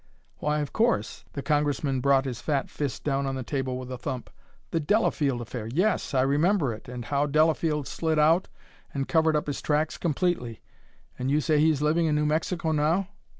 "Why, 0.37 0.61
of 0.61 0.73
course!" 0.73 1.25
The 1.33 1.43
Congressman 1.43 2.01
brought 2.01 2.25
his 2.25 2.41
fat 2.41 2.71
fist 2.71 3.03
down 3.03 3.27
on 3.27 3.35
the 3.35 3.43
table 3.43 3.77
with 3.77 3.91
a 3.91 3.99
thump. 3.99 4.31
"The 4.71 4.79
Delafield 4.79 5.41
affair! 5.43 5.67
Yes; 5.71 6.15
I 6.15 6.21
remember 6.23 6.73
it, 6.73 6.87
and 6.89 7.05
how 7.05 7.27
Delafield 7.27 7.85
slid 7.87 8.17
out 8.17 8.47
and 8.95 9.07
covered 9.07 9.35
up 9.35 9.45
his 9.45 9.61
tracks 9.61 9.99
completely. 9.99 10.63
And 11.19 11.29
you 11.29 11.39
say 11.39 11.59
he's 11.59 11.83
living 11.83 12.07
in 12.07 12.15
New 12.15 12.25
Mexico 12.25 12.71
now?" 12.71 13.09